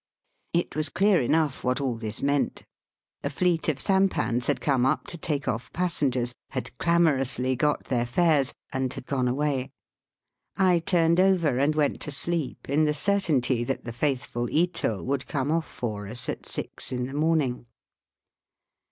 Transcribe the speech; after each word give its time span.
It 0.53 0.75
was 0.75 0.89
clear 0.89 1.21
enough 1.21 1.63
what 1.63 1.79
all 1.79 1.93
this 1.93 2.23
meant. 2.23 2.63
A 3.23 3.29
fleet 3.29 3.69
of 3.69 3.77
sampans 3.77 4.47
had 4.47 4.59
come 4.59 4.83
up 4.83 5.05
to 5.05 5.17
take 5.19 5.47
off 5.47 5.71
passengers, 5.73 6.33
had 6.49 6.75
clamorously 6.79 7.55
got 7.55 7.83
their 7.83 8.07
fares, 8.07 8.51
and 8.73 8.91
had 8.91 9.05
gone 9.05 9.27
away. 9.27 9.69
I 10.57 10.79
turned 10.79 11.19
over 11.19 11.59
and 11.59 11.75
went 11.75 12.01
to 12.01 12.09
sleep 12.09 12.67
in 12.67 12.85
the 12.85 12.95
certainty 12.95 13.63
that 13.65 13.85
the 13.85 13.93
faithful 13.93 14.49
Ito 14.49 15.03
would 15.03 15.27
come 15.27 15.51
off 15.51 15.67
for 15.67 16.07
us 16.07 16.27
at 16.29 16.47
six 16.47 16.91
in 16.91 17.05
the 17.05 17.13
morning. 17.13 17.67